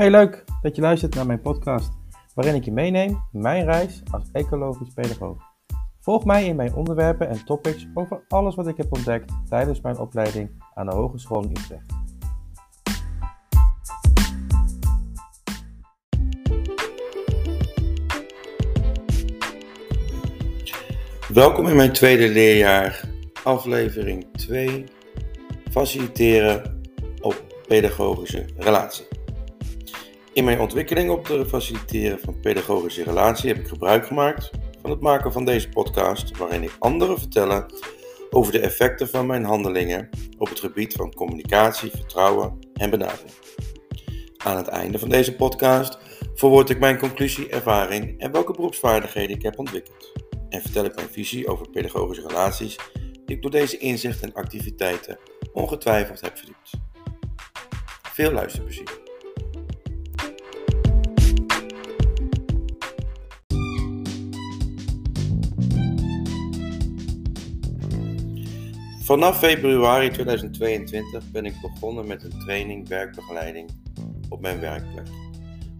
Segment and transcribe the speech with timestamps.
[0.00, 1.90] Hey, leuk dat je luistert naar mijn podcast,
[2.34, 5.42] waarin ik je meeneem mijn reis als ecologisch pedagoog.
[6.00, 9.98] Volg mij in mijn onderwerpen en topics over alles wat ik heb ontdekt tijdens mijn
[9.98, 11.84] opleiding aan de Hogeschool in Utrecht.
[21.28, 23.04] Welkom in mijn tweede leerjaar,
[23.44, 24.84] aflevering 2,
[25.70, 26.80] faciliteren
[27.20, 29.19] op pedagogische relatie.
[30.32, 34.50] In mijn ontwikkeling op het faciliteren van pedagogische relatie heb ik gebruik gemaakt
[34.82, 37.66] van het maken van deze podcast, waarin ik anderen vertellen
[38.30, 40.08] over de effecten van mijn handelingen
[40.38, 43.34] op het gebied van communicatie, vertrouwen en benadering.
[44.36, 45.98] Aan het einde van deze podcast
[46.34, 50.12] verwoord ik mijn conclusie, ervaring en welke beroepsvaardigheden ik heb ontwikkeld.
[50.48, 52.76] En vertel ik mijn visie over pedagogische relaties
[53.24, 55.18] die ik door deze inzichten en activiteiten
[55.52, 56.70] ongetwijfeld heb verdiept.
[58.02, 58.99] Veel luisterplezier.
[69.10, 73.70] Vanaf februari 2022 ben ik begonnen met een training werkbegeleiding
[74.28, 75.06] op mijn werkplek.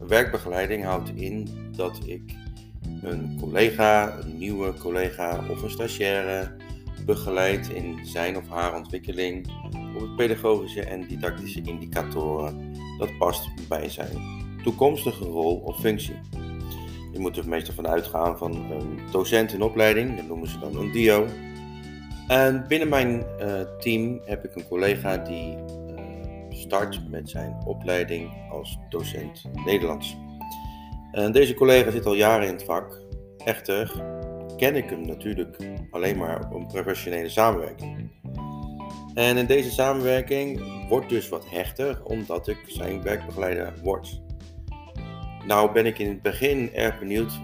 [0.00, 2.34] Een werkbegeleiding houdt in dat ik
[3.02, 6.56] een collega, een nieuwe collega of een stagiaire
[7.06, 9.46] begeleid in zijn of haar ontwikkeling
[9.94, 14.18] op het pedagogische en didactische indicatoren dat past bij zijn
[14.62, 16.20] toekomstige rol of functie.
[17.12, 20.76] Je moet er meestal van uitgaan van een docent in opleiding, dat noemen ze dan
[20.76, 21.26] een DIO.
[22.30, 26.00] En binnen mijn uh, team heb ik een collega die uh,
[26.48, 30.16] start met zijn opleiding als docent Nederlands.
[31.12, 33.02] En deze collega zit al jaren in het vak.
[33.44, 34.04] Echter
[34.56, 35.56] ken ik hem natuurlijk
[35.90, 38.10] alleen maar om professionele samenwerking.
[39.14, 44.22] En in deze samenwerking wordt dus wat hechter omdat ik zijn werkbegeleider word.
[45.46, 47.40] Nou ben ik in het begin erg benieuwd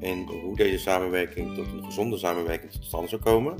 [0.00, 3.54] in hoe deze samenwerking tot een gezonde samenwerking tot stand zou komen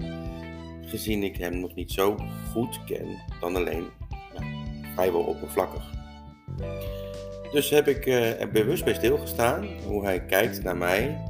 [0.92, 2.16] gezien ik hem nog niet zo
[2.52, 3.86] goed ken dan alleen
[4.94, 5.90] vrijwel oppervlakkig.
[7.52, 11.22] Dus heb ik uh, er bewust bij stilgestaan hoe hij kijkt naar mij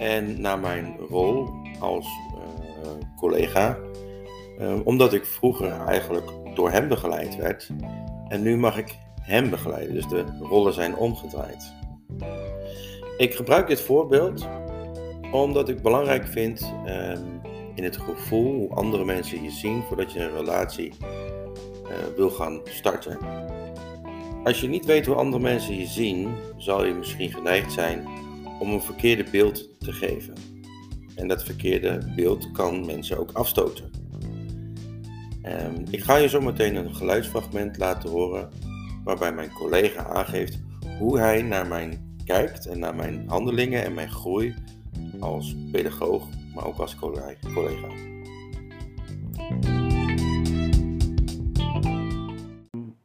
[0.00, 1.48] en naar mijn rol
[1.78, 3.78] als uh, collega.
[4.58, 7.70] Uh, omdat ik vroeger eigenlijk door hem begeleid werd
[8.28, 9.94] en nu mag ik hem begeleiden.
[9.94, 11.72] Dus de rollen zijn omgedraaid.
[13.16, 14.48] Ik gebruik dit voorbeeld
[15.32, 17.41] omdat ik belangrijk vind ehm,
[17.74, 20.92] in het gevoel hoe andere mensen je zien voordat je een relatie
[21.84, 23.18] uh, wil gaan starten.
[24.44, 28.06] Als je niet weet hoe andere mensen je zien, zal je misschien geneigd zijn
[28.60, 30.34] om een verkeerde beeld te geven.
[31.14, 33.90] En dat verkeerde beeld kan mensen ook afstoten.
[35.44, 38.48] Um, ik ga je zo meteen een geluidsfragment laten horen
[39.04, 40.58] waarbij mijn collega aangeeft
[40.98, 44.54] hoe hij naar mij kijkt en naar mijn handelingen en mijn groei
[45.20, 47.88] als pedagoog maar ook als collega.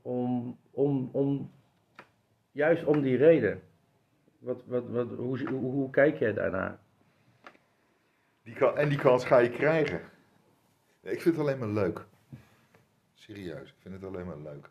[0.01, 1.51] Om, om, om,
[2.51, 3.61] juist om die reden.
[4.39, 6.79] Wat, wat, wat, hoe, hoe, hoe kijk jij daarnaar?
[8.43, 10.01] Die kan, en die kans ga je krijgen.
[11.01, 12.05] Ik vind het alleen maar leuk.
[13.13, 14.69] Serieus, ik vind het alleen maar leuk.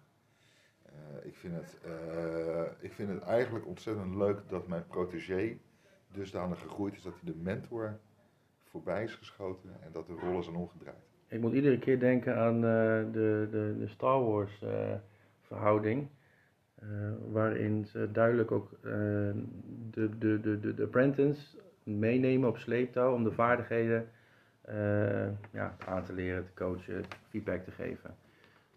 [0.87, 5.59] Uh, ik, vind het, uh, ik vind het eigenlijk ontzettend leuk dat mijn protégé
[6.13, 7.99] dusdanig gegroeid is dat hij de mentor
[8.77, 11.05] voorbij is geschoten en dat de rollen zijn omgedraaid.
[11.29, 12.63] Ik moet iedere keer denken aan uh,
[13.13, 14.95] de, de, de, Star Wars uh,
[15.41, 16.09] verhouding.
[16.83, 16.89] Uh,
[17.31, 23.33] waarin ze duidelijk ook de, de, de, de, de apprentice meenemen op sleeptouw om de
[23.33, 24.09] vaardigheden
[25.53, 28.15] ja, aan te leren, te coachen, feedback te geven.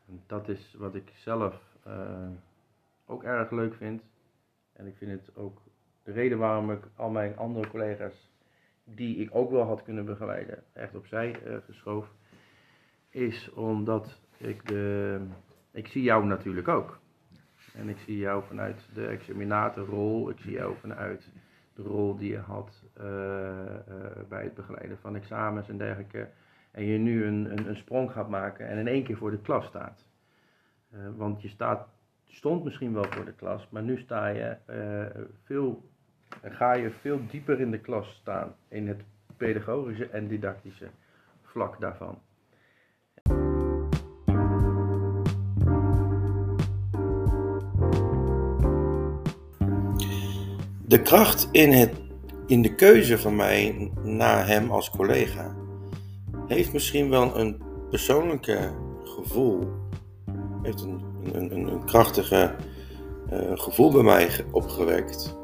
[0.07, 1.77] En dat is wat ik zelf
[3.05, 4.01] ook erg leuk vind.
[4.73, 5.61] En ik vind het ook
[6.03, 8.28] de reden waarom ik al mijn andere collega's
[8.95, 12.11] die ik ook wel had kunnen begeleiden, echt opzij uh, geschoven,
[13.09, 15.19] is omdat ik de.
[15.71, 16.99] Ik zie jou natuurlijk ook.
[17.73, 21.31] En ik zie jou vanuit de examinatorrol, ik zie jou vanuit
[21.73, 23.73] de rol die je had uh, uh,
[24.29, 26.29] bij het begeleiden van examens en dergelijke.
[26.71, 29.41] En je nu een, een, een, sprong gaat maken en in één keer voor de
[29.41, 30.05] klas staat.
[31.15, 31.87] want je staat,
[32.25, 34.57] stond misschien wel voor de klas, maar nu sta je
[35.43, 35.88] veel
[36.41, 39.01] dan ga je veel dieper in de klas staan in het
[39.37, 40.89] pedagogische en didactische
[41.43, 42.17] vlak daarvan.
[50.85, 52.01] De kracht in, het,
[52.47, 55.55] in de keuze van mij naar hem als collega
[56.47, 58.71] heeft misschien wel een persoonlijke
[59.03, 59.67] gevoel,
[60.61, 61.03] heeft een,
[61.33, 62.55] een, een, krachtige
[63.29, 65.38] een gevoel bij mij opgewekt.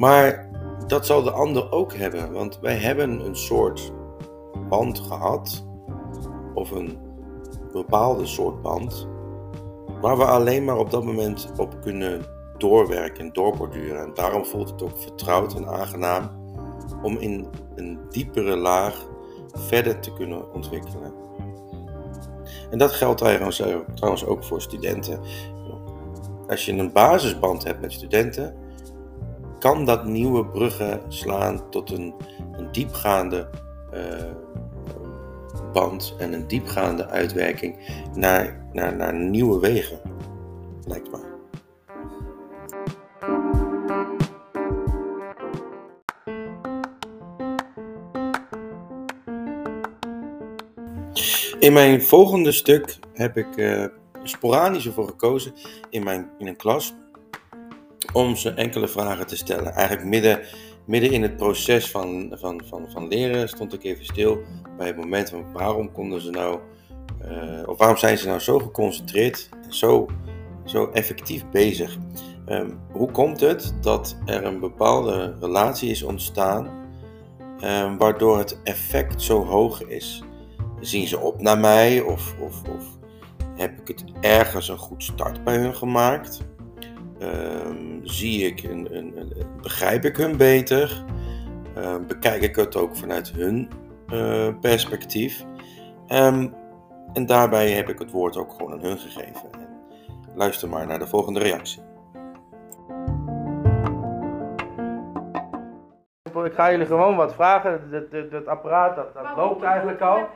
[0.00, 0.50] Maar
[0.86, 3.92] dat zal de ander ook hebben, want wij hebben een soort
[4.68, 5.66] band gehad,
[6.54, 6.98] of een
[7.72, 9.08] bepaalde soort band,
[10.00, 12.24] waar we alleen maar op dat moment op kunnen
[12.58, 14.02] doorwerken en doorborduren.
[14.02, 16.30] En daarom voelt het ook vertrouwd en aangenaam
[17.02, 19.06] om in een diepere laag
[19.52, 21.12] verder te kunnen ontwikkelen.
[22.70, 23.18] En dat geldt
[23.94, 25.20] trouwens ook voor studenten.
[26.48, 28.68] Als je een basisband hebt met studenten,
[29.60, 32.14] kan dat nieuwe bruggen slaan tot een,
[32.52, 33.48] een diepgaande
[33.94, 34.00] uh,
[35.72, 37.76] band en een diepgaande uitwerking
[38.14, 40.00] naar, naar, naar nieuwe wegen,
[40.86, 41.20] lijkt mij.
[51.58, 53.84] In mijn volgende stuk heb ik uh,
[54.22, 55.52] sporadisch ervoor gekozen
[55.90, 56.94] in, mijn, in een klas
[58.12, 59.72] om ze enkele vragen te stellen.
[59.72, 60.40] Eigenlijk midden,
[60.84, 64.38] midden in het proces van, van, van, van leren stond ik even stil
[64.76, 66.58] bij het moment van waarom konden ze nou,
[67.24, 70.06] uh, of waarom zijn ze nou zo geconcentreerd en zo,
[70.64, 71.96] zo effectief bezig?
[72.48, 76.68] Um, hoe komt het dat er een bepaalde relatie is ontstaan
[77.64, 80.22] um, waardoor het effect zo hoog is?
[80.80, 82.84] Zien ze op naar mij of, of, of
[83.56, 86.40] heb ik het ergens een goed start bij hun gemaakt?
[87.22, 89.32] Um, zie ik een, een, een,
[89.62, 91.04] begrijp ik hun beter?
[91.78, 93.70] Um, bekijk ik het ook vanuit hun
[94.12, 95.44] uh, perspectief?
[96.08, 96.54] Um,
[97.12, 99.50] en daarbij heb ik het woord ook gewoon aan hun gegeven.
[100.08, 101.82] En luister maar naar de volgende reactie.
[106.44, 107.80] Ik ga jullie gewoon wat vragen.
[108.30, 110.28] Het apparaat dat, dat loopt eigenlijk al.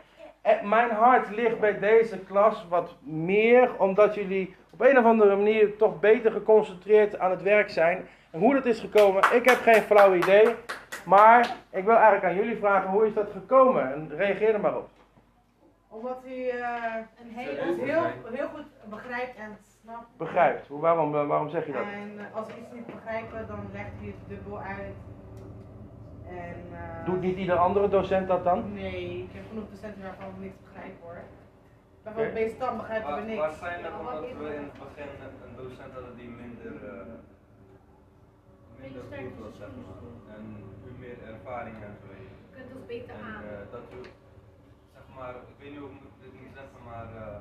[0.45, 5.37] En mijn hart ligt bij deze klas wat meer omdat jullie op een of andere
[5.37, 8.07] manier toch beter geconcentreerd aan het werk zijn.
[8.31, 10.55] En hoe dat is gekomen, ik heb geen flauw idee.
[11.05, 13.93] Maar ik wil eigenlijk aan jullie vragen, hoe is dat gekomen?
[13.93, 14.89] En reageer er maar op.
[15.89, 18.03] Omdat u uh, een heel, heel,
[18.33, 20.17] heel goed begrijpt en snapt.
[20.17, 20.69] Begrijpt.
[20.69, 21.83] Hoe, waarom, uh, waarom zeg je dat?
[21.83, 25.14] En als we iets niet begrijpen, dan legt u het dubbel uit.
[26.29, 28.73] En, uh, Doet niet ieder andere docent dat dan?
[28.73, 31.21] Nee, ik heb genoeg docenten waarvan we niks begrijpen hoor.
[32.03, 33.41] Bijvoorbeeld bij stam begrijpen we niks.
[33.41, 35.09] Waarschijnlijk omdat we in het begin
[35.45, 37.15] een docent hadden die minder, uh,
[38.81, 40.03] minder goed was, zeg maar.
[40.37, 40.43] En
[40.89, 42.35] u meer ervaring hebt geweest.
[42.51, 43.43] Je kunt ons beter en, aan.
[43.45, 44.01] uh, dat u,
[44.97, 47.37] zeg maar, ik weet niet hoe ik dit moet zeggen, maar uh,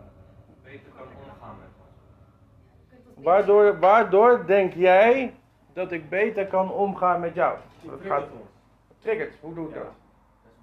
[0.64, 1.94] beter kan omgaan met ons.
[3.26, 5.34] Waardoor, waardoor denk jij
[5.74, 7.58] dat ik beter kan omgaan met jou?
[7.82, 8.28] Dat gaat
[9.04, 9.36] triggert.
[9.42, 9.80] Hoe doe ik ja.
[9.82, 9.92] dat?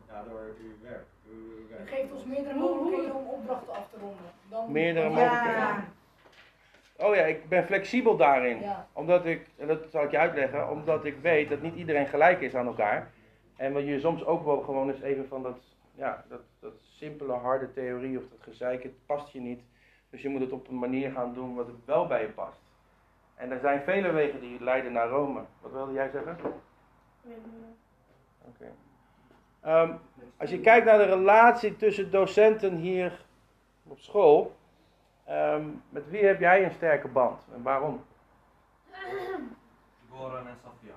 [0.08, 1.04] Ja, door uw werk.
[1.24, 4.24] Je geeft ons meerdere mogelijkheden om opdrachten af te ronden.
[4.48, 5.84] Dan Meerdere dan- mogelijkheden.
[6.96, 8.60] Oh ja, ik ben flexibel daarin.
[8.60, 8.86] Ja.
[8.92, 12.40] Omdat ik, en dat zal ik je uitleggen, omdat ik weet dat niet iedereen gelijk
[12.40, 13.10] is aan elkaar.
[13.56, 15.58] En wat je soms ook wel gewoon eens even van dat,
[15.94, 19.60] ja, dat, dat simpele, harde theorie of dat gezeik, het past je niet.
[20.10, 22.60] Dus je moet het op een manier gaan doen wat het wel bij je past.
[23.34, 25.40] En er zijn vele wegen die leiden naar Rome.
[25.60, 26.36] Wat wilde jij zeggen?
[28.44, 28.72] Oké.
[29.60, 29.92] Ehm,
[30.36, 33.24] als je kijkt naar de relatie tussen docenten hier
[33.82, 34.56] op school,
[35.24, 38.04] ehm, met wie heb jij een sterke band en waarom?
[40.10, 40.94] Goran en Safia.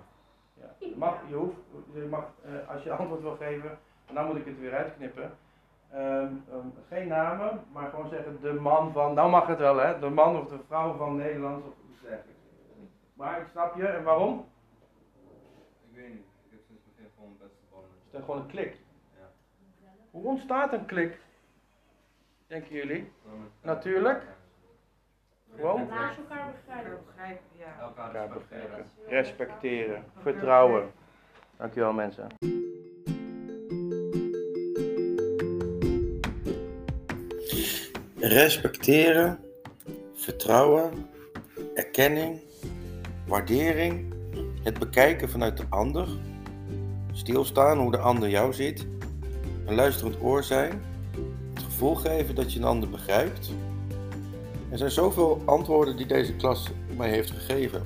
[0.54, 0.88] Ja.
[0.88, 1.58] Je mag, je hoeft,
[1.94, 5.38] je mag eh, als je antwoord wil geven, en dan moet ik het weer uitknippen.
[5.94, 6.34] Ehm,
[6.90, 10.40] geen namen, maar gewoon zeggen de man van, nou mag het wel hè, de man
[10.40, 12.42] of de vrouw van Nederland of iets dergelijks.
[13.14, 14.46] Maar ik snap je, en waarom?
[15.90, 17.92] Ik weet niet, ik heb sinds het begin gewoon best gewonnen.
[17.92, 18.76] Het is gewoon een klik.
[19.18, 19.30] Ja.
[20.12, 21.18] Hoe ontstaat een klik?
[22.48, 23.12] Denken jullie?
[23.62, 24.24] Natuurlijk.
[25.56, 25.88] Gewoon?
[25.88, 26.92] Naast elkaar begrijpen.
[26.92, 27.80] Elkaar begrijpen, ja.
[27.80, 28.86] Elkaar begrijpen.
[29.08, 30.04] Respecteren.
[30.22, 30.92] Vertrouwen.
[31.58, 32.28] Dankjewel mensen.
[38.20, 39.40] Respecteren,
[40.14, 41.10] vertrouwen,
[41.74, 42.42] erkenning,
[43.28, 44.14] waardering,
[44.64, 46.08] het bekijken vanuit de ander,
[47.14, 48.88] stilstaan hoe de ander jou ziet,
[49.66, 50.82] een luisterend oor zijn,
[51.54, 53.52] het gevoel geven dat je een ander begrijpt.
[54.70, 57.82] Er zijn zoveel antwoorden die deze klas mij heeft gegeven.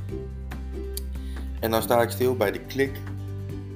[1.60, 3.00] En dan sta ik stil bij de klik.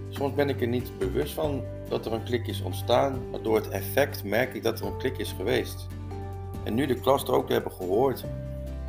[0.10, 3.56] Soms ben ik er niet bewust van dat er een klik is ontstaan, maar door
[3.56, 5.88] het effect merk ik dat er een klik is geweest.
[6.64, 8.26] En nu de klas er ook hebben gehoord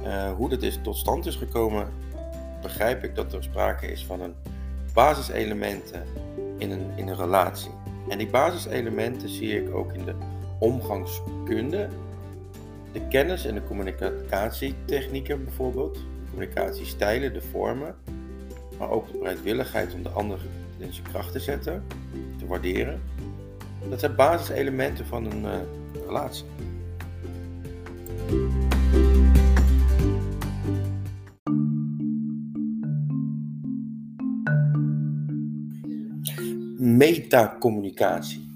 [0.04, 1.88] eh, hoe dat is, tot stand is gekomen,
[2.62, 4.34] begrijp ik dat er sprake is van een
[4.94, 6.02] basiselementen
[6.62, 7.70] in een, in een relatie.
[8.08, 10.14] En die basiselementen zie ik ook in de
[10.58, 11.88] omgangskunde,
[12.92, 15.98] de kennis en de communicatietechnieken bijvoorbeeld,
[16.30, 17.94] communicatiestijlen, de vormen,
[18.78, 20.38] maar ook de bereidwilligheid om de ander
[20.78, 21.84] in zijn kracht te zetten,
[22.38, 23.02] te waarderen.
[23.88, 25.54] Dat zijn basiselementen van een uh,
[26.06, 26.44] relatie.
[37.02, 38.50] Metacommunicatie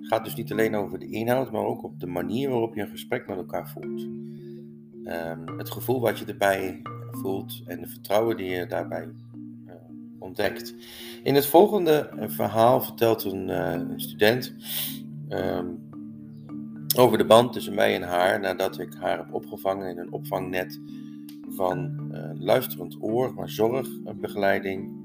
[0.00, 2.88] gaat dus niet alleen over de inhoud, maar ook op de manier waarop je een
[2.88, 4.00] gesprek met elkaar voert.
[5.04, 9.08] Um, het gevoel wat je erbij voelt en de vertrouwen die je daarbij
[9.66, 9.72] uh,
[10.18, 10.74] ontdekt.
[11.22, 14.54] In het volgende verhaal vertelt een, een student
[15.28, 15.88] um,
[16.96, 20.80] over de band tussen mij en haar nadat ik haar heb opgevangen in een opvangnet
[21.48, 22.00] van
[22.38, 25.03] luisterend oor, maar zorgbegeleiding.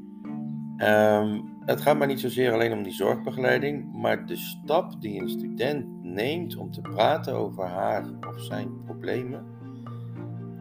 [0.81, 5.29] Um, het gaat maar niet zozeer alleen om die zorgbegeleiding, maar de stap die een
[5.29, 9.45] student neemt om te praten over haar of zijn problemen,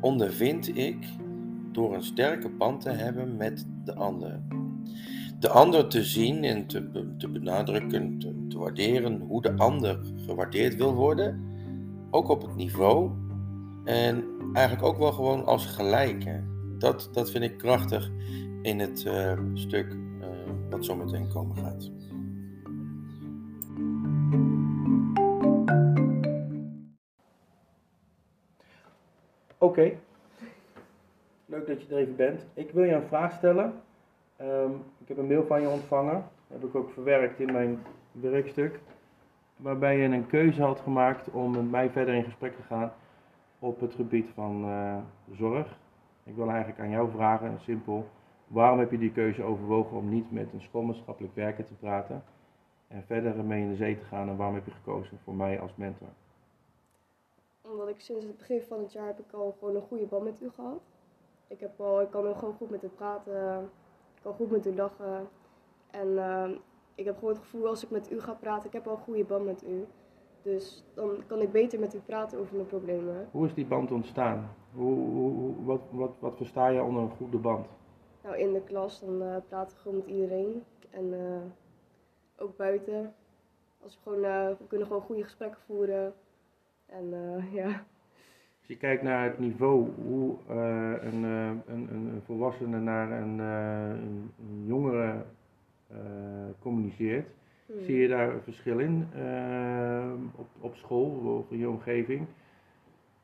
[0.00, 1.06] ondervind ik
[1.72, 4.40] door een sterke band te hebben met de ander.
[5.38, 10.94] De ander te zien en te, te benadrukken, te, waarderen hoe de ander gewaardeerd wil
[10.94, 11.40] worden,
[12.10, 13.10] ook op het niveau
[13.84, 16.44] en eigenlijk ook wel gewoon als gelijke.
[16.78, 18.10] Dat, dat vind ik krachtig
[18.62, 19.96] in het uh, stuk
[20.70, 21.90] wat zo meteen komen gaat.
[29.58, 29.92] Oké,
[31.46, 32.46] leuk dat je er even bent.
[32.54, 33.72] Ik wil je een vraag stellen.
[34.40, 36.12] Um, ik heb een mail van je ontvangen,
[36.48, 37.78] dat heb ik ook verwerkt in mijn
[38.10, 38.80] werkstuk,
[39.56, 42.92] waarbij je een keuze had gemaakt om met mij verder in gesprek te gaan
[43.58, 44.96] op het gebied van uh,
[45.36, 45.78] zorg.
[46.24, 48.08] Ik wil eigenlijk aan jou vragen, simpel,
[48.48, 52.22] Waarom heb je die keuze overwogen om niet met een schoolmaatschappelijk werker te praten
[52.86, 55.60] en verder mee in de zee te gaan en waarom heb je gekozen voor mij
[55.60, 56.08] als mentor?
[57.60, 60.24] Omdat ik sinds het begin van het jaar heb ik al gewoon een goede band
[60.24, 60.80] met u gehad.
[61.46, 63.62] Ik, heb al, ik kan gewoon goed met u praten,
[64.14, 65.28] ik kan goed met u lachen.
[65.90, 66.48] En uh,
[66.94, 69.02] ik heb gewoon het gevoel als ik met u ga praten, ik heb al een
[69.02, 69.86] goede band met u.
[70.42, 73.28] Dus dan kan ik beter met u praten over mijn problemen.
[73.30, 74.50] Hoe is die band ontstaan?
[74.74, 77.66] Hoe, hoe, wat, wat, wat versta je onder een goede band?
[78.28, 80.62] Nou, in de klas dan uh, praten we gewoon met iedereen.
[80.90, 81.40] En uh,
[82.36, 83.14] ook buiten.
[83.82, 86.14] Als we, gewoon, uh, we kunnen gewoon goede gesprekken voeren.
[86.86, 87.10] En
[87.60, 87.66] ja.
[88.58, 94.64] Als je kijkt naar het niveau, hoe een, een, een, volwassene naar een, een, een
[94.66, 95.24] jongere
[96.58, 97.28] communiceert,
[97.66, 97.80] hmm.
[97.80, 99.08] zie je daar een verschil in
[100.36, 102.26] op, op school of in je omgeving?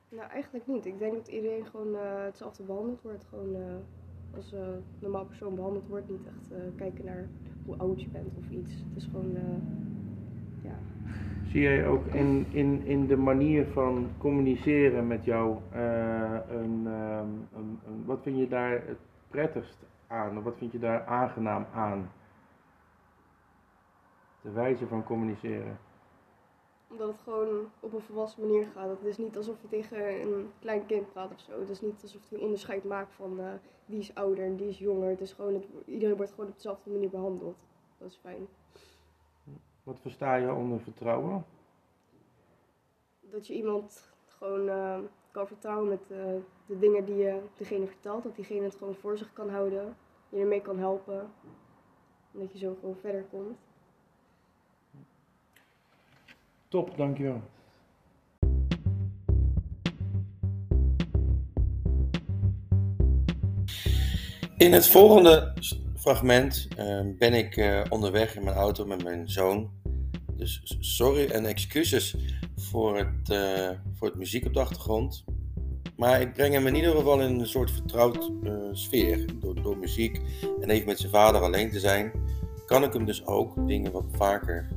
[0.09, 0.87] Nou, eigenlijk niet.
[0.87, 1.95] Ik denk dat iedereen gewoon
[2.25, 3.25] hetzelfde behandeld wordt.
[3.25, 3.57] Gewoon
[4.37, 6.11] als een uh, normaal persoon behandeld wordt.
[6.11, 7.29] Niet echt uh, kijken naar
[7.67, 8.73] hoe oud je bent of iets.
[8.73, 9.41] Het is gewoon, uh,
[10.63, 10.75] ja.
[11.47, 17.79] Zie jij ook in, in, in de manier van communiceren met jou, een, um, een,
[17.87, 18.99] een, wat vind je daar het
[19.29, 20.39] prettigst aan?
[20.39, 22.11] Of wat vind je daar aangenaam aan?
[24.43, 25.79] De wijze van communiceren
[26.95, 28.89] omdat het gewoon op een volwassen manier gaat.
[28.89, 31.61] Het is niet alsof je tegen een klein kind praat of zo.
[31.61, 33.53] Het is niet alsof je onderscheid maakt van uh,
[33.87, 35.09] die is ouder en die is jonger.
[35.09, 37.67] Het is gewoon het, iedereen wordt gewoon op dezelfde manier behandeld.
[37.99, 38.47] Dat is fijn.
[39.83, 41.45] Wat versta je onder vertrouwen?
[43.21, 44.99] Dat je iemand gewoon uh,
[45.31, 46.19] kan vertrouwen met uh,
[46.67, 48.23] de dingen die je degene vertelt.
[48.23, 49.97] Dat diegene het gewoon voor zich kan houden.
[50.29, 51.21] Je ermee kan helpen.
[52.33, 53.59] En dat je zo gewoon verder komt.
[56.75, 57.41] Top, dankjewel.
[64.57, 65.55] In het volgende
[65.97, 69.71] fragment uh, ben ik uh, onderweg in mijn auto met mijn zoon.
[70.33, 72.17] Dus sorry en excuses
[72.57, 75.25] voor het, uh, voor het muziek op de achtergrond.
[75.97, 78.31] Maar ik breng hem in ieder geval in een soort vertrouwd
[78.73, 79.27] sfeer.
[79.41, 80.21] Door, door muziek
[80.61, 82.13] en even met zijn vader alleen te zijn,
[82.67, 84.69] kan ik hem dus ook dingen wat vaker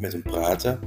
[0.00, 0.80] met hem praten,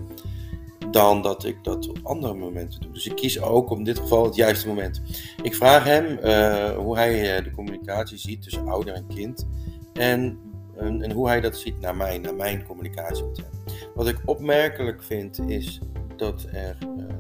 [0.92, 2.92] dan dat ik dat op andere momenten doe.
[2.92, 5.02] Dus ik kies ook op dit geval het juiste moment.
[5.44, 9.48] Ik vraag hem uh, hoe hij uh, de communicatie ziet tussen ouder en kind
[9.94, 10.38] en,
[10.78, 13.76] en, hoe hij dat ziet naar mij, naar mijn communicatie met hem.
[13.96, 15.80] Wat ik opmerkelijk vind is
[16.16, 16.78] dat er.
[16.98, 17.16] Uh,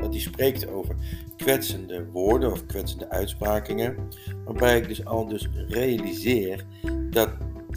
[0.00, 0.94] dat hij spreekt over
[1.36, 3.96] kwetsende woorden of kwetsende uitspraken,
[4.44, 6.64] waarbij ik dus al dus realiseer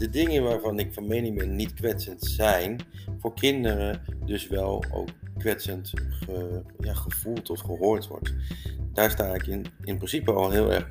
[0.02, 2.80] de dingen waarvan ik van mening ben niet kwetsend zijn,
[3.18, 5.92] voor kinderen dus wel ook kwetsend
[6.78, 8.34] ja, gevoeld of gehoord wordt.
[8.92, 10.90] Daar sta ik in, in principe al heel erg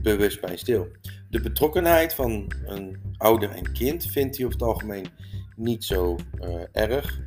[0.00, 0.88] bewust bij stil.
[1.30, 5.06] De betrokkenheid van een ouder en kind vindt hij over het algemeen
[5.56, 7.20] niet zo uh, erg.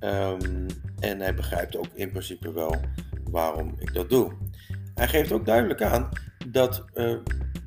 [0.00, 0.66] Um,
[1.00, 2.74] en hij begrijpt ook in principe wel
[3.30, 4.32] waarom ik dat doe.
[4.94, 6.08] Hij geeft ook duidelijk aan
[6.46, 7.14] dat eh,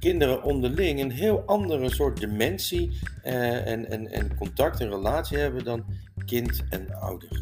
[0.01, 5.63] kinderen onderling een heel andere soort dementie eh, en, en, en contact en relatie hebben
[5.63, 5.86] dan
[6.25, 7.41] kind en ouder.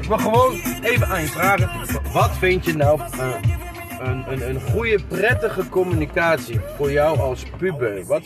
[0.00, 1.70] Ik wil gewoon even aan je vragen.
[2.12, 3.34] Wat vind je nou eh,
[3.98, 8.04] een, een, een goede, prettige communicatie voor jou als puber?
[8.04, 8.22] Wat,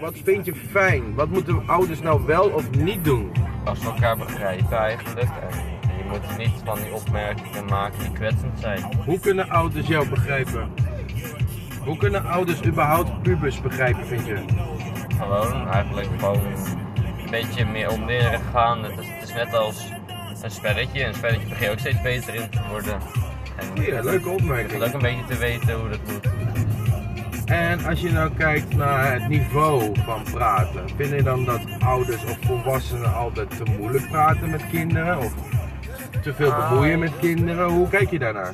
[0.00, 1.14] wat vind je fijn?
[1.14, 3.32] Wat moeten ouders nou wel of niet doen?
[3.64, 5.28] Als we elkaar begrijpen eigenlijk.
[5.28, 5.71] En
[6.12, 8.82] moet niet van die opmerkingen maken die kwetsend zijn.
[9.04, 10.68] Hoe kunnen ouders jou begrijpen?
[11.84, 14.36] Hoe kunnen ouders überhaupt pubers begrijpen, vind je?
[15.18, 16.40] Gewoon eigenlijk gewoon
[17.24, 18.84] een beetje meer om leren gaan.
[18.84, 19.88] Het is, het is net als
[20.42, 21.04] een spelletje.
[21.04, 22.98] Een spelletje begin je ook steeds beter in te worden.
[23.56, 24.82] En Ja, leuke het opmerking.
[24.82, 26.30] ook een beetje te weten hoe dat moet.
[27.46, 32.24] En als je nou kijkt naar het niveau van praten, vind je dan dat ouders
[32.24, 35.18] of volwassenen altijd te moeilijk praten met kinderen?
[35.18, 35.32] Of
[36.22, 37.68] te veel bemoeien met kinderen?
[37.68, 38.52] Hoe kijk je daarnaar?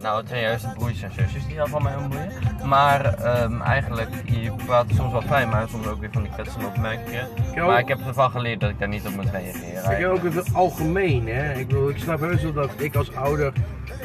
[0.00, 2.32] Nou, het zijn juist de broers en zusjes die dat van mij bemoeien.
[2.64, 6.66] Maar ehm, eigenlijk, je praat soms wel fijn, maar soms ook weer van die kwetsende
[6.66, 7.28] opmerkingen.
[7.56, 9.90] Maar ik heb ervan geleerd dat ik daar niet op moet reageren.
[9.92, 11.52] Ik heb ook even algemeen, hè.
[11.52, 13.52] Ik, bedoel, ik snap heus wel dat ik als ouder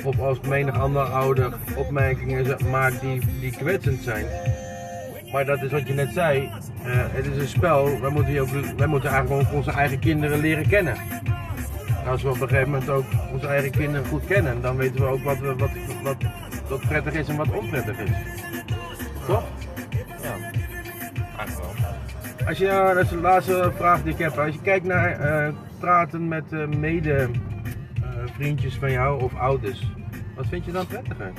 [0.03, 4.25] of als menig ander ouder opmerkingen maak die, die kwetsend zijn.
[5.31, 6.51] Maar dat is wat je net zei.
[6.84, 8.00] eh, het is een spel.
[8.01, 10.96] Wij moeten, ook, wij moeten eigenlijk ook onze eigen kinderen leren kennen.
[12.10, 15.08] Als we op een gegeven moment ook onze eigen kinderen goed kennen, dan weten we
[15.08, 15.70] ook wat, we, wat,
[16.04, 16.18] wat,
[16.70, 18.10] wat prettig is en wat onprettig is.
[19.25, 19.44] Toch?
[20.22, 20.36] Ja,
[21.38, 22.48] eigenlijk wel.
[22.48, 24.38] Als je nou, dat is de laatste vraag die ik heb.
[24.38, 27.30] Als je kijkt naar eh, praten met eh, mede eh,
[28.34, 29.92] vriendjes van jou of ouders,
[30.36, 31.32] wat vind je dan prettiger?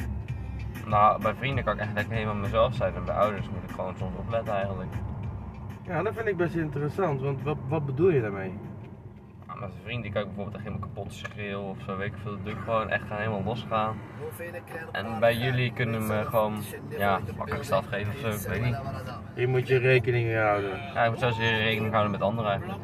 [0.86, 3.74] Nou, bij vrienden kan ik echt lekker helemaal mezelf zijn en bij ouders moet ik
[3.74, 4.90] gewoon soms opletten eigenlijk.
[5.86, 8.52] Ja, dat vind ik best interessant, want wat, wat bedoel je daarmee?
[9.60, 12.18] Met een vriend die kan ik bijvoorbeeld echt helemaal kapot schreeuwen of zo, weet ik
[12.22, 12.30] veel.
[12.30, 13.96] Dat doe ik gewoon echt gaan helemaal losgaan.
[14.92, 18.76] En bij jullie kunnen me gewoon, ja, makkelijk straf geven of zo, ik weet niet.
[19.34, 20.70] Hier moet je rekening mee houden.
[20.94, 22.78] Ja, ik moet zeer rekening houden met anderen eigenlijk.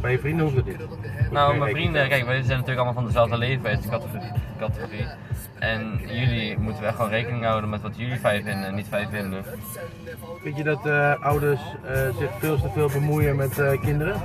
[0.00, 1.30] Bij je vrienden hoeft het niet.
[1.30, 4.32] Nou, mijn vrienden, kijk, wij zijn natuurlijk allemaal van dezelfde leeftijdscategorie.
[4.58, 5.06] categorie.
[5.58, 9.08] En jullie moeten wel gewoon rekening houden met wat jullie fijn vinden en niet fijn
[9.10, 9.44] vinden.
[10.42, 14.22] Vind je dat eh, ouders eh, zich veel te veel bemoeien met eh, kinderen?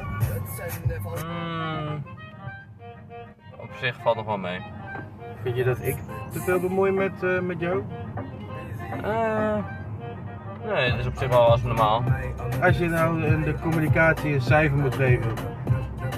[1.26, 2.04] Mm,
[3.58, 4.60] op zich valt nog wel mee.
[5.44, 5.96] Vind je dat ik
[6.32, 7.84] te veel bemoei met, met jou?
[9.04, 9.58] Eh,
[10.74, 12.04] nee, dat is op zich wel als normaal.
[12.62, 15.34] Als je nou in de communicatie een cijfer moet geven,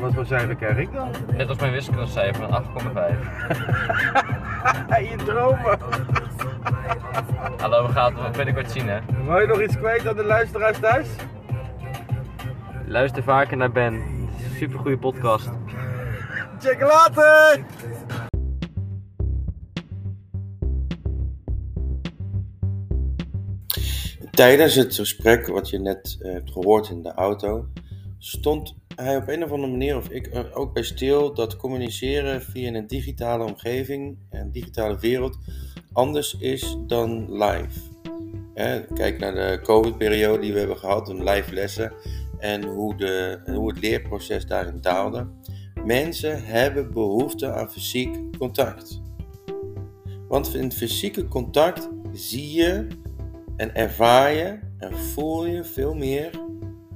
[0.01, 1.09] wat voor cijfer krijg ik dan?
[1.37, 2.69] Net als mijn wiskundecijfer, een 8,5.
[5.09, 5.79] je dromen!
[7.57, 8.99] Hallo, we gaan het binnenkort zien hè.
[9.25, 11.07] Wil je nog iets kwijt aan de luisteraars thuis?
[12.85, 14.01] Luister vaker naar Ben.
[14.57, 15.49] Super goede podcast.
[16.59, 17.63] Check later!
[24.37, 27.67] Tijdens het gesprek wat je net eh, hebt gehoord in de auto,
[28.17, 32.41] stond hij op een of andere manier, of ik er ook bij stil, dat communiceren
[32.41, 35.37] via een digitale omgeving, een digitale wereld,
[35.93, 37.79] anders is dan live.
[38.93, 41.93] Kijk naar de COVID-periode die we hebben gehad, een live lessen
[42.39, 45.27] en hoe, de, en hoe het leerproces daarin daalde.
[45.85, 49.01] Mensen hebben behoefte aan fysiek contact.
[50.27, 52.87] Want in het fysieke contact zie je
[53.57, 56.29] en ervaar je en voel je veel meer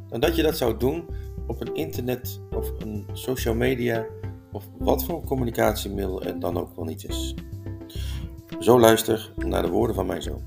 [0.08, 1.06] dan dat je dat zou doen
[1.48, 4.06] op een internet of een social media
[4.52, 7.36] of wat voor communicatiemiddel het dan ook wel niet is.
[8.60, 10.42] Zo luister naar de woorden van mijn zoon.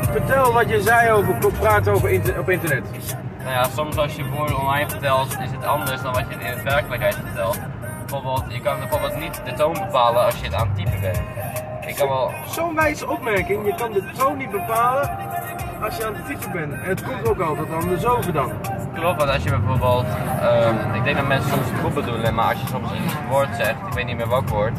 [0.00, 2.84] Vertel wat je zei over praten over inter- op internet.
[3.38, 6.56] Nou ja, soms als je woorden online vertelt, is het anders dan wat je in
[6.56, 7.58] de werkelijkheid vertelt.
[8.08, 11.20] Bijvoorbeeld, je kan bijvoorbeeld niet de toon bepalen als je het aan het typen bent.
[11.86, 15.10] Ik kan wel, Zo'n wijze opmerking, je kan de toon niet bepalen
[15.82, 16.72] als je aan het typen bent.
[16.72, 18.52] En het komt ook altijd andersover dan.
[18.94, 20.06] klopt, want als je bijvoorbeeld,
[20.40, 23.48] ehm, ik denk dat mensen soms het goed bedoelen, maar als je soms een woord
[23.56, 24.78] zegt, ik weet niet meer welk woord,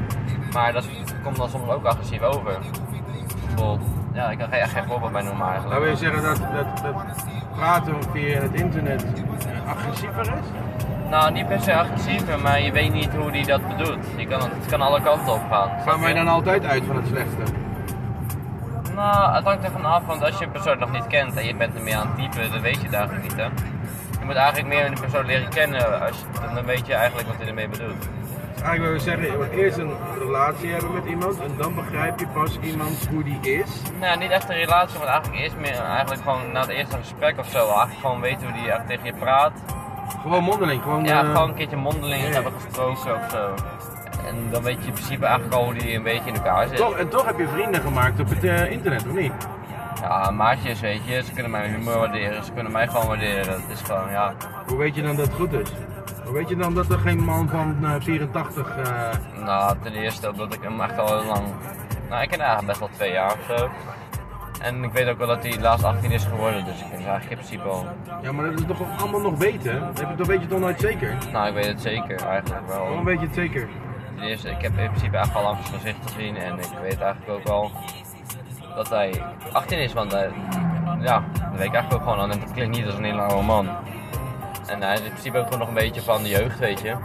[0.53, 0.87] maar dat
[1.23, 2.57] komt dan soms ook agressief over.
[3.45, 5.79] Bijvoorbeeld, ja, ik kan geen, echt geen voorbeeld bij noemen eigenlijk.
[5.79, 6.95] wil je zeggen dat, dat, dat
[7.55, 9.05] praten via het internet
[9.67, 10.68] agressiever is?
[11.09, 14.05] Nou, niet per se agressiever, maar je weet niet hoe die dat bedoelt.
[14.17, 15.81] Je kan, het kan alle kanten op gaan.
[15.85, 17.43] Gaan wij dan altijd uit van het slechte?
[18.95, 21.55] Nou, het hangt ervan af, want als je een persoon nog niet kent en je
[21.55, 23.43] bent ermee aan het typen, dan weet je het eigenlijk niet, hè.
[24.19, 27.37] Je moet eigenlijk meer een persoon leren kennen, als je, dan weet je eigenlijk wat
[27.37, 28.09] hij ermee bedoelt.
[28.63, 32.27] eigenlijk wil zeggen, je moet eerst een relatie hebben met iemand en dan begrijp je
[32.27, 33.81] pas iemand hoe die is.
[33.99, 37.39] Nou, niet echt een relatie, maar eigenlijk eerst meer, eigenlijk gewoon na het eerste gesprek
[37.39, 39.51] of zo, eigenlijk gewoon weten hoe die echt tegen je praat.
[40.21, 41.03] Gewoon mondeling, gewoon...
[41.03, 43.53] Ja, eh, gewoon een keertje mondeling hebben gesproken of zo.
[44.27, 46.77] En dan weet je in principe eigenlijk al hoe die een beetje in elkaar zit.
[46.77, 49.33] toch, en toch heb je vrienden gemaakt op het eh, internet, of niet?
[50.01, 53.45] Ja, maatjes weet je, ze kunnen mijn humor waarderen, ze kunnen mij gewoon waarderen.
[53.45, 54.33] Dat is gewoon, ja.
[54.67, 55.69] Hoe weet je dan dat het goed is?
[56.23, 58.77] Hoe weet je dan dat er geen man van eh, 84...
[58.77, 61.43] eh, Nou, ten eerste omdat ik hem echt al heel lang.
[62.09, 63.69] Nou, ik ken hem eigenlijk best wel twee jaar of zo.
[64.59, 67.07] En ik weet ook wel dat hij laatst 18 is geworden, dus ik vind het
[67.07, 67.85] eigenlijk in principe al.
[68.21, 69.79] Ja, maar dat is toch allemaal nog weten?
[69.79, 71.17] Dat, heb je, dat weet je toch nooit zeker?
[71.31, 72.77] Nou, ik weet het zeker eigenlijk wel.
[72.79, 73.67] Waarom weet je het zeker?
[74.15, 77.01] Ten eerste, ik heb in principe echt al lang zijn gezicht gezien en ik weet
[77.01, 77.71] eigenlijk ook al
[78.75, 80.29] dat hij 18 is, want hij,
[81.01, 82.29] ja, dat weet ik eigenlijk ook gewoon al.
[82.31, 83.69] En dat klinkt niet als een hele oude man.
[84.67, 86.95] En hij is in principe ook gewoon nog een beetje van de jeugd, weet je.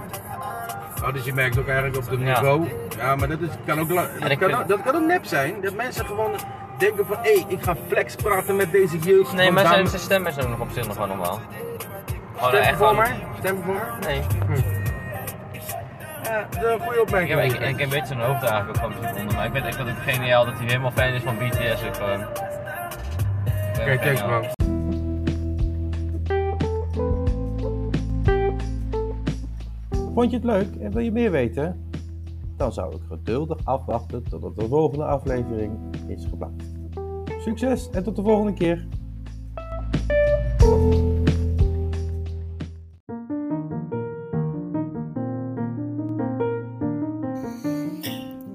[1.04, 2.68] Oh, dus je merkt ook eigenlijk op het niveau.
[2.98, 5.60] Ja, maar dat, is, kan ook, dat, kan, vind- ook- dat kan ook nep zijn.
[5.60, 6.30] Dat mensen gewoon
[6.86, 9.32] denken van, hé, hey, ik ga flex praten met deze jeugd.
[9.32, 11.40] Nee, van maar zijn, zijn stem is ook nog op zich nog wel normaal.
[12.36, 13.14] Gewoon Stem echt voor mij?
[13.38, 13.82] Stem voor mij?
[14.00, 14.20] Nee.
[16.22, 17.40] Ja, dat is een goede Ik opmerking.
[17.40, 19.64] heb, ik, ik heb een beetje zijn hoofd eigenlijk ook gewoon gevonden, maar ik weet
[19.66, 22.20] ik had ook geniaal dat hij helemaal fan is van BTS ook gewoon.
[23.80, 24.42] Oké, thanks bro.
[30.14, 31.88] Vond je het leuk en wil je meer weten?
[32.56, 36.73] Dan zou ik geduldig afwachten totdat de volgende aflevering is geplaatst.
[37.38, 38.86] Succes en tot de volgende keer!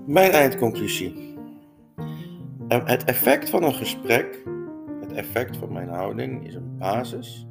[0.06, 1.38] Mijn eindconclusie.
[2.68, 4.44] Eh, Het effect van een gesprek,
[5.02, 7.48] het effect van mijn houding, is een basis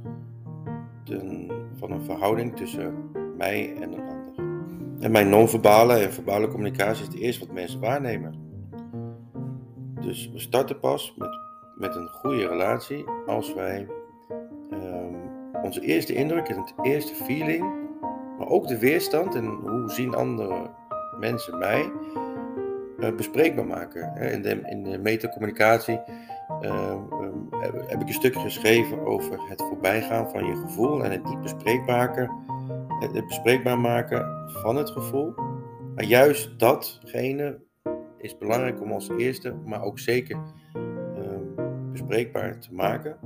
[1.76, 4.44] van een verhouding tussen mij en een ander.
[5.00, 8.37] En mijn non-verbale en verbale communicatie is het eerste wat mensen waarnemen.
[10.08, 11.38] Dus we starten pas met,
[11.74, 13.86] met een goede relatie als wij
[14.70, 15.14] ehm,
[15.62, 17.64] onze eerste indruk en het eerste feeling,
[18.38, 20.70] maar ook de weerstand en hoe zien andere
[21.18, 21.90] mensen mij,
[22.98, 24.12] eh, bespreekbaar maken.
[24.14, 24.30] Hè.
[24.30, 26.00] In de, in de metacommunicatie
[26.60, 31.24] ehm, ehm, heb, ik een stuk geschreven over het voorbijgaan van je gevoel en het
[31.24, 32.30] niet bespreekbaar
[33.00, 35.34] het bespreekbaar maken van het gevoel.
[35.94, 37.66] Maar juist datgene
[38.20, 40.38] is belangrijk om als eerste, maar ook zeker
[41.14, 43.16] ehm, bespreekbaar te maken.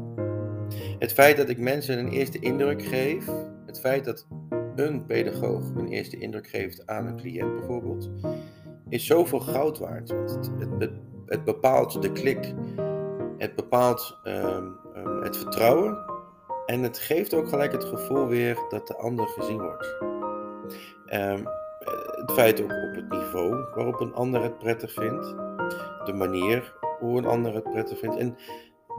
[0.98, 3.26] Het feit dat ik mensen een eerste indruk geef,
[3.66, 4.26] het feit dat
[4.76, 8.10] een pedagoog een eerste indruk geeft aan een cliënt bijvoorbeeld,
[8.88, 10.10] is zoveel goud waard.
[10.10, 10.90] Want het, het,
[11.26, 12.54] het, bepaalt de klik,
[13.38, 15.98] het bepaalt ehm, ehm, het vertrouwen
[16.66, 19.96] en het geeft ook gelijk het gevoel weer dat de ander gezien wordt.
[21.06, 21.44] Ehm,
[22.22, 25.34] het feit ook op het niveau waarop een ander het prettig vindt,
[26.04, 28.16] de manier hoe een ander het prettig vindt.
[28.16, 28.36] En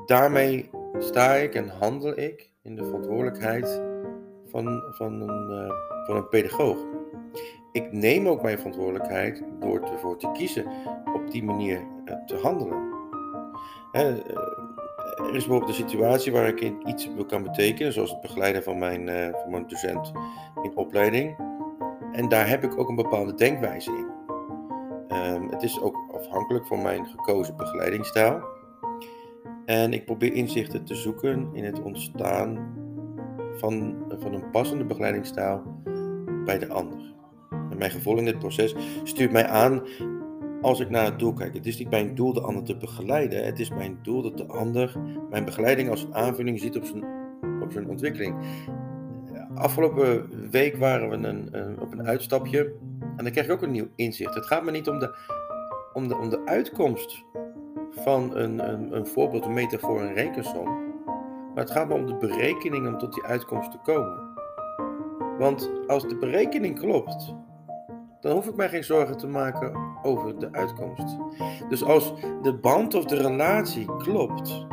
[0.06, 3.82] daarmee sta ik en handel ik in de verantwoordelijkheid
[4.46, 6.78] van, van, een, eh, van een pedagoog.
[7.72, 10.66] Ik neem ook mijn verantwoordelijkheid door ervoor te kiezen
[11.14, 12.92] op die manier eh, te handelen.
[13.92, 14.38] Hè, eh,
[15.18, 19.34] er is bijvoorbeeld een situatie waar ik iets kan betekenen, zoals het begeleiden van mijn,
[19.42, 20.12] van mijn docent
[20.64, 21.53] in opleiding.
[22.14, 24.08] En daar heb ik ook een bepaalde denkwijze in.
[25.08, 28.42] Ehm, het is ook afhankelijk van mijn gekozen begeleidingsstijl.
[29.66, 32.76] En ik probeer inzichten te zoeken in het ontstaan
[33.56, 35.64] van, van een passende begeleidingsstijl
[36.46, 37.14] bij de ander.
[37.50, 39.82] En mijn gevoel in dit proces stuurt mij aan
[40.62, 41.54] als ik naar het doel kijk.
[41.54, 43.46] Het is niet mijn doel de ander te begeleiden.
[43.46, 44.96] Het is mijn doel dat de ander
[45.30, 47.04] mijn begeleiding als een aanvulling ziet op zijn,
[47.62, 48.36] op zijn ontwikkeling.
[49.56, 52.74] Afgelopen week waren we een, op een uitstapje
[53.18, 54.34] en dan kreeg ik ook een nieuw inzicht.
[54.34, 55.16] Het gaat me niet om de,
[55.94, 57.24] om de, om de uitkomst
[57.92, 60.66] van een, een, een voorbeeld, een metafoor, een rekensom.
[61.54, 64.32] Maar het gaat me om de berekening om tot die uitkomst te komen.
[65.38, 67.36] Want als de berekening klopt,
[68.20, 71.18] dan hoef ik mij geen zorgen te maken over de uitkomst.
[71.70, 74.66] Dus als de band of de relatie klopt,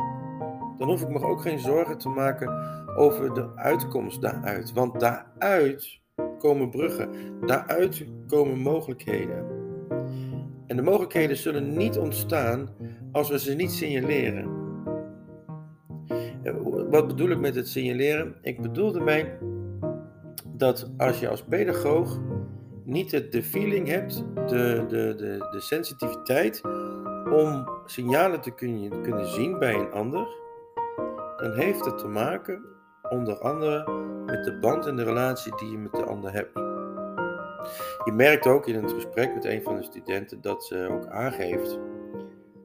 [0.81, 2.53] dan hoef ik me ook geen zorgen te maken
[2.95, 4.73] over de uitkomst daaruit.
[4.73, 5.99] Want daaruit
[6.39, 7.09] komen bruggen,
[7.45, 9.45] daaruit komen mogelijkheden.
[10.67, 12.69] En de mogelijkheden zullen niet ontstaan
[13.11, 14.49] als we ze niet signaleren.
[16.43, 16.53] Eh,
[16.89, 18.35] Wat bedoel ik met het signaleren?
[18.41, 19.25] Ik bedoel ermee
[20.47, 22.19] dat als je als pedagoog
[22.83, 26.61] niet het, de feeling hebt, de, de, de, de sensitiviteit
[27.31, 30.39] om signalen te kunnen, kunnen zien bij een ander,
[31.41, 32.61] dan heeft het te maken
[33.09, 33.91] onder andere
[34.25, 36.53] met de band en de relatie die je met de ander hebt.
[38.03, 41.79] Je merkt ook in het gesprek met een van de studenten dat ze ook aangeeft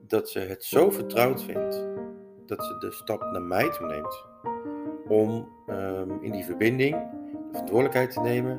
[0.07, 1.87] dat ze het zo vertrouwd vindt
[2.47, 4.25] dat ze de stap naar mij toe neemt
[5.09, 8.57] om ehm, in die verbinding de verantwoordelijkheid te nemen,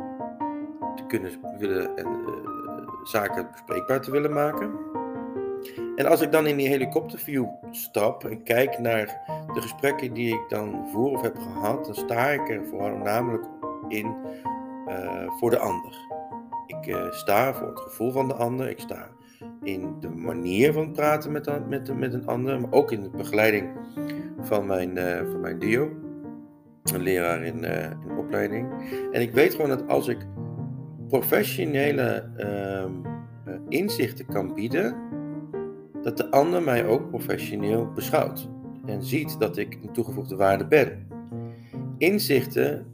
[0.96, 4.97] te kunnen willen en eh, zaken bespreekbaar te willen maken.
[5.98, 9.22] En als ik dan in die helikopterview stap en kijk naar
[9.54, 13.46] de gesprekken die ik dan voer of heb gehad, dan sta ik er voornamelijk
[13.88, 14.16] in
[14.88, 15.96] eh, voor de ander.
[16.66, 18.70] Ik eh, sta voor het gevoel van de ander.
[18.70, 19.08] Ik sta
[19.64, 23.72] in de manier van praten met, met, met een ander, maar ook in de begeleiding
[24.42, 25.62] van mijn, uh, van mijn
[26.94, 28.68] een leraar in, in opleiding.
[29.12, 30.18] En ik weet gewoon dat als ik
[31.08, 32.92] professionele ehm,
[33.68, 35.07] inzichten kan bieden,
[36.04, 38.50] dat de ander mij ook professioneel beschouwt
[38.86, 41.08] en ziet dat ik een toegevoegde waarde ben.
[41.98, 42.94] Inzichten,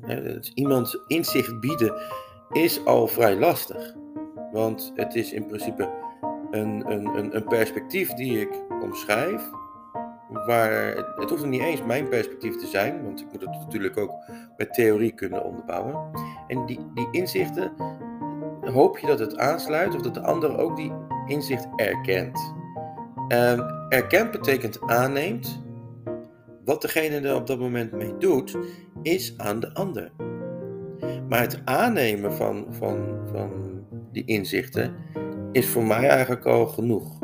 [0.54, 1.94] iemand inzicht bieden,
[2.52, 3.96] is al vrij lastig.
[4.52, 5.90] Want het is in principe
[6.52, 8.50] een, een, een, perspectief die ik
[8.82, 9.50] omschrijf.
[10.30, 14.12] Waar, het hoeft niet eens mijn perspectief te zijn, want ik moet het natuurlijk ook
[14.58, 16.12] met theorie kunnen onderbouwen.
[16.48, 17.72] En die, die inzichten,
[18.62, 20.92] hoop je dat het aansluit of dat de ander ook die
[21.28, 22.53] inzicht erkent.
[23.90, 25.64] Erkent betekent aanneemt.
[26.66, 28.58] Wat degene er op dat moment mee doet,
[29.02, 30.12] is aan de ander.
[31.30, 33.52] Maar het aannemen van, van, van
[34.12, 34.96] die inzichten
[35.52, 37.20] is voor mij eigenlijk al genoeg.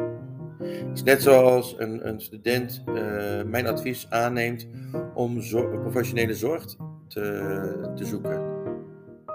[0.94, 2.96] Is net zoals een, een student uh,
[3.44, 4.68] mijn advies aanneemt
[5.14, 5.40] om
[5.82, 6.66] professionele zorg
[7.08, 8.58] te, te zoeken.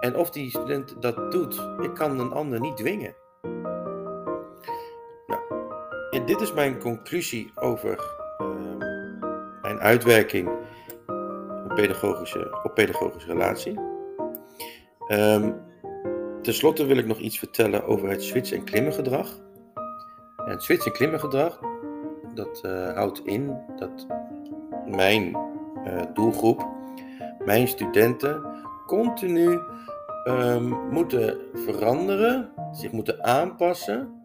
[0.00, 3.14] En of die student dat doet, ik kan een ander niet dwingen.
[6.26, 8.10] Dit is mijn conclusie over
[8.40, 8.46] uh,
[9.62, 10.48] mijn uitwerking
[11.64, 13.78] op pedagogische, op pedagogische relatie.
[15.08, 15.54] Um,
[16.42, 19.40] Ten slotte wil ik nog iets vertellen over het switch- en klimmen gedrag.
[20.36, 21.60] En het switch- en klimmen gedrag,
[22.34, 24.06] dat uh, houdt in dat
[24.86, 25.36] mijn
[25.86, 26.68] uh, doelgroep,
[27.44, 28.42] mijn studenten,
[28.86, 29.58] continu
[30.24, 34.23] um, moeten veranderen, zich moeten aanpassen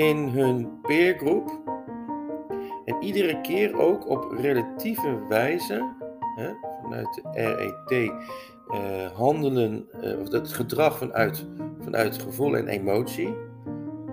[0.00, 1.60] in hun peergroep.
[2.84, 5.94] En iedere keer ook op relatieve wijze,
[6.36, 6.50] hè,
[6.82, 11.46] vanuit de RET, uh, handelen, uh, of dat gedrag vanuit,
[11.80, 13.34] vanuit gevoel en emotie.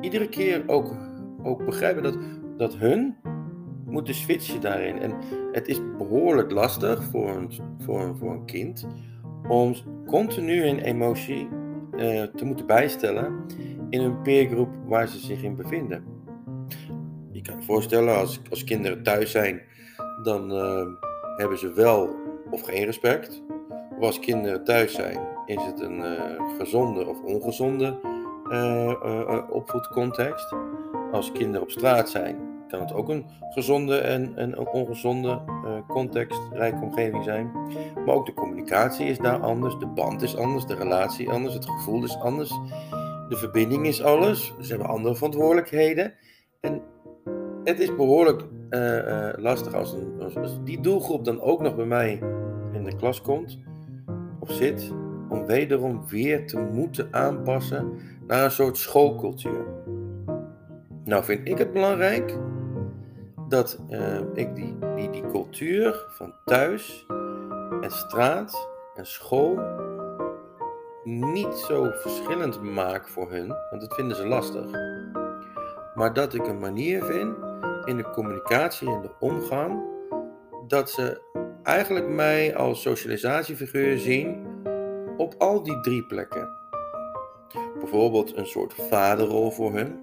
[0.02, 0.96] Iedere keer ook,
[1.44, 2.18] ook begrijpen dat,
[2.58, 3.16] dat hun
[3.86, 5.00] moeten switchen daarin.
[5.00, 5.14] En
[5.52, 8.88] het is behoorlijk lastig voor een, voor een, voor een kind
[9.48, 11.48] om continu hun emotie
[11.98, 13.46] uh, te moeten bijstellen
[13.90, 16.04] in een peergroep waar ze zich in bevinden.
[17.32, 19.62] Je kan je voorstellen, als, als kinderen thuis zijn,
[20.24, 20.88] dan uh,
[21.38, 22.16] hebben ze wel
[22.52, 23.44] of geen respect.
[24.02, 26.12] Als kinderen thuis zijn, is het een uh,
[26.58, 28.00] gezonde of ongezonde
[28.52, 30.56] uh, opvoedcontext.
[31.12, 35.42] Als kinderen op straat zijn, kan het ook een gezonde en een ongezonde
[35.88, 37.52] context, rijke omgeving zijn.
[38.06, 41.66] Maar ook de communicatie is daar anders, de band is anders, de relatie anders, het
[41.66, 42.60] gevoel is anders.
[43.30, 44.54] De verbinding is alles.
[44.62, 46.14] Ze hebben andere verantwoordelijkheden.
[46.60, 46.82] En
[47.64, 52.20] het is behoorlijk uh, uh, lastig als, een, die doelgroep dan ook nog bij mij
[52.74, 53.60] in de klas komt
[54.40, 54.94] of zit,
[55.30, 59.66] om wederom weer te moeten aanpassen naar een soort schoolcultuur.
[61.04, 62.38] Nou vind ik het belangrijk
[63.50, 67.06] dat uh, ik die, die, die cultuur van thuis
[67.82, 69.60] en straat en school
[71.08, 74.72] niet zo verschillend maak voor hun, want dat vinden ze lastig.
[75.96, 77.36] Maar dat ik een manier vind
[77.86, 79.82] in de communicatie en de omgang,
[80.68, 81.22] dat ze
[81.64, 84.46] eigenlijk mij als socialisatiefiguur zien
[85.18, 86.50] op al die drie plekken.
[87.80, 90.00] Bijvoorbeeld een soort vaderrol voor hun,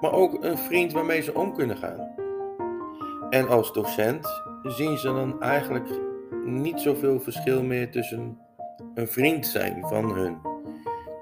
[0.00, 2.10] maar ook een vriend waarmee ze om kunnen gaan.
[3.30, 5.88] En als docent zien ze dan eigenlijk
[6.44, 8.41] niet zoveel verschil meer tussen
[8.94, 10.36] een vriend zijn van hun.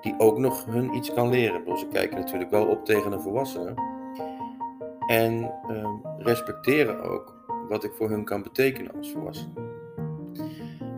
[0.00, 1.78] Die ook nog hun iets kan leren.
[1.78, 3.74] Ze kijken natuurlijk wel op tegen een volwassene.
[5.06, 7.34] En uh, respecteren ook
[7.68, 9.52] wat ik voor hun kan betekenen als volwassene.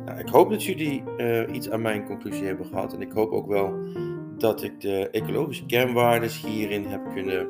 [0.05, 2.93] Nou, ik hoop dat jullie uh, iets aan mijn conclusie hebben gehad.
[2.93, 3.75] En ik hoop ook wel
[4.39, 7.49] dat ik de ecologische kernwaarden hierin heb kunnen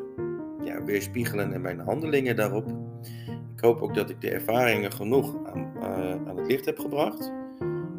[0.65, 2.67] ja, weerspiegelen en mijn handelingen daarop.
[3.57, 7.33] Ik hoop ook dat ik de ervaringen genoeg aan, uh, aan het licht heb gebracht.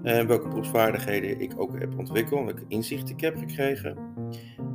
[0.03, 3.97] En welke beroepsvaardigheden ik ook heb ontwikkeld, welke inzichten ik heb gekregen.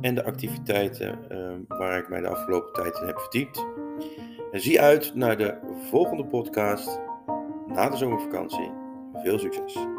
[0.01, 3.65] En de activiteiten uh, waar ik mij de afgelopen tijd in heb verdiept.
[4.51, 5.57] En zie uit naar de
[5.89, 6.99] volgende podcast
[7.67, 8.71] na de zomervakantie.
[9.13, 9.98] Veel succes!